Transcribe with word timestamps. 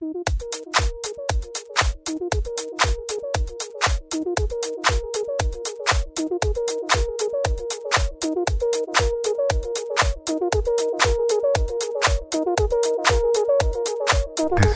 This 0.00 0.14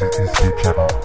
is 0.03 0.19
Escape 0.19 0.58
Channel. 0.58 1.02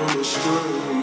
understand. 0.00 0.97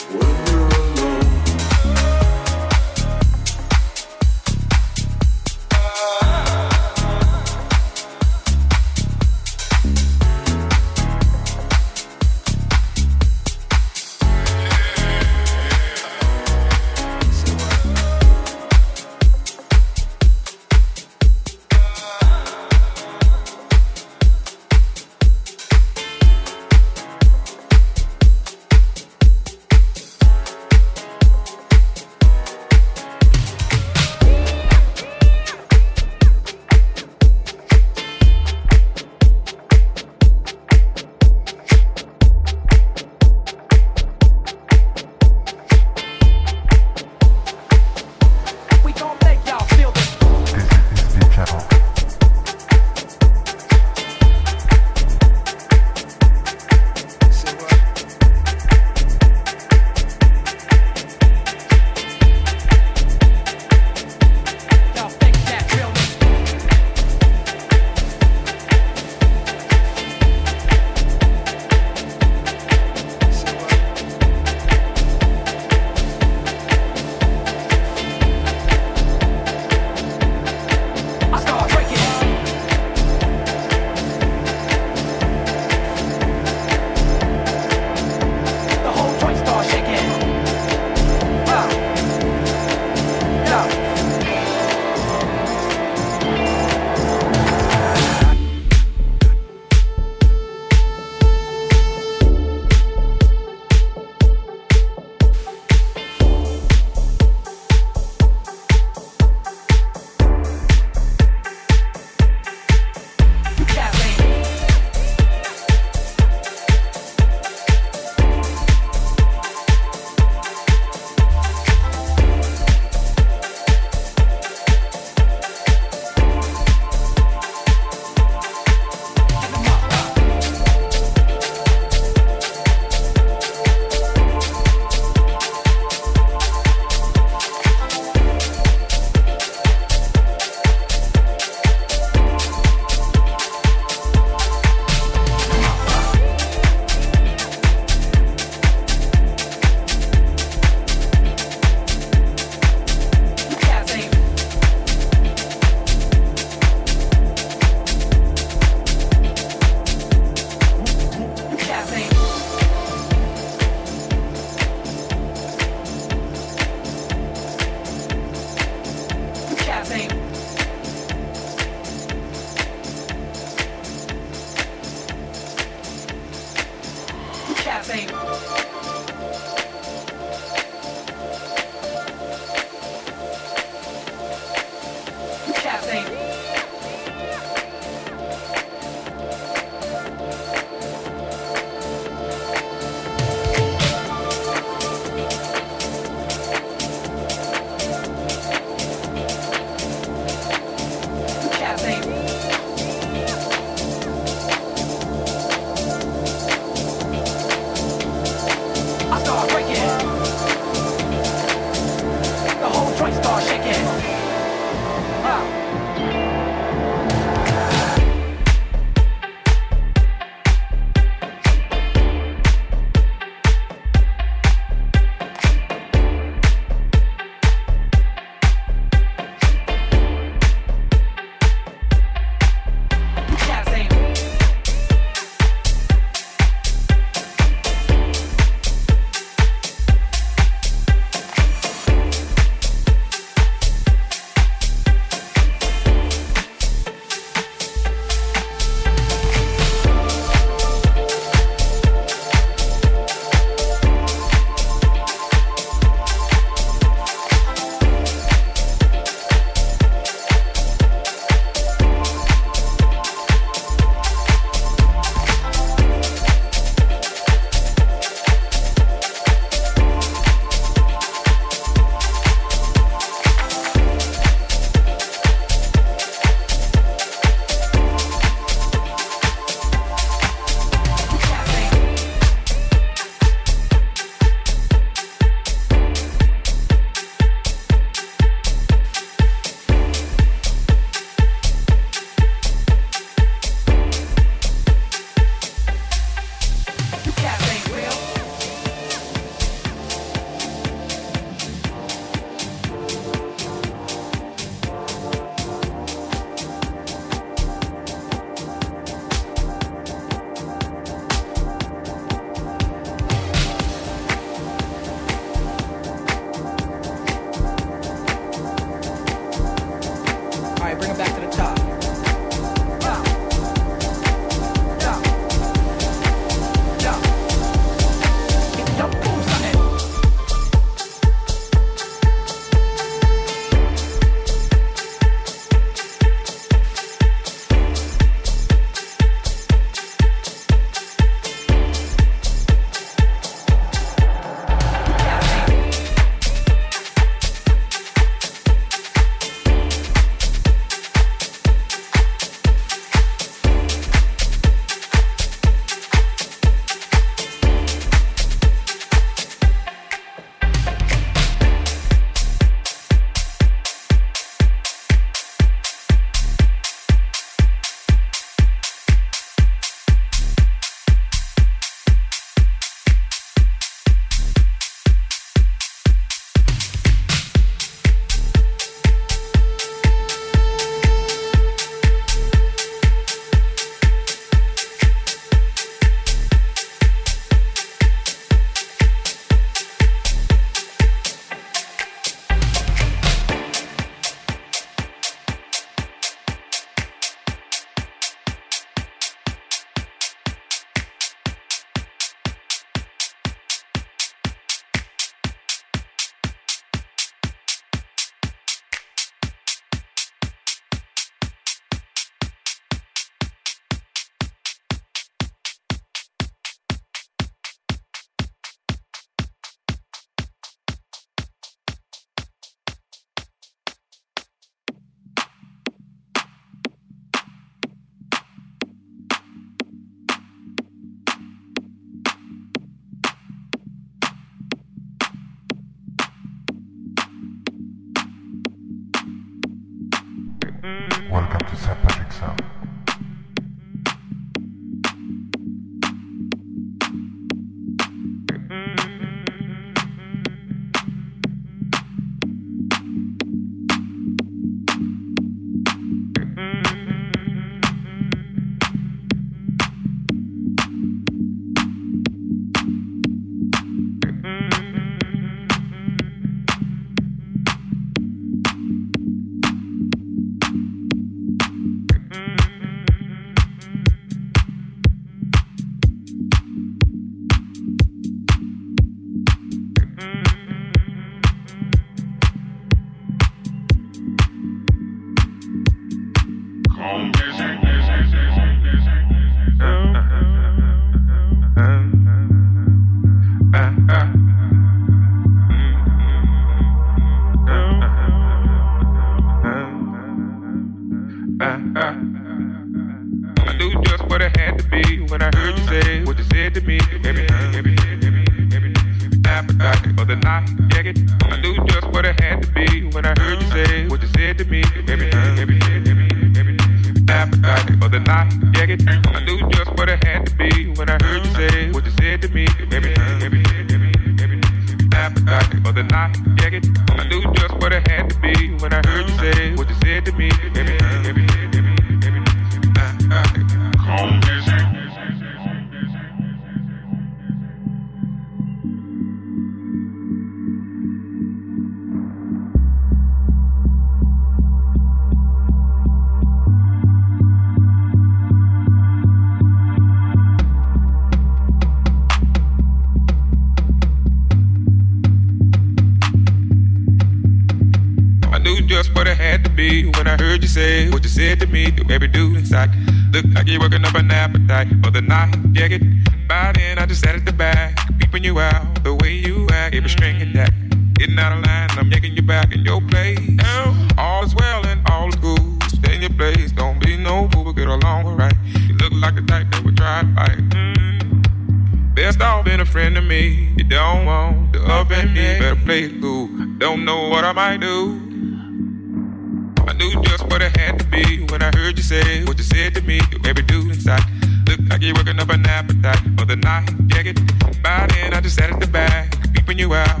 Don't 599.85 600.00